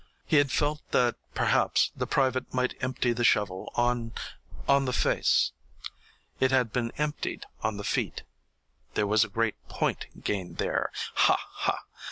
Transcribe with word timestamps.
He 0.25 0.37
had 0.37 0.49
felt 0.51 0.81
that 0.93 1.15
perhaps 1.35 1.91
the 1.95 2.07
private 2.07 2.51
might 2.51 2.73
empty 2.81 3.13
the 3.13 3.23
shovel 3.23 3.71
on 3.75 4.13
on 4.67 4.85
the 4.85 4.93
face. 4.93 5.51
It 6.39 6.49
had 6.49 6.73
been 6.73 6.91
emptied 6.97 7.45
on 7.61 7.77
the 7.77 7.83
feet. 7.83 8.23
There 8.95 9.05
was 9.05 9.23
a 9.23 9.29
great 9.29 9.63
point 9.69 10.07
gained 10.23 10.57
there 10.57 10.91
ha, 11.13 11.37
ha! 11.51 11.83